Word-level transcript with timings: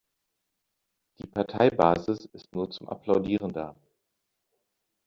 Die 1.19 1.27
Parteibasis 1.27 2.25
ist 2.33 2.51
nur 2.55 2.71
zum 2.71 2.89
Applaudieren 2.89 3.53
da. 3.53 3.75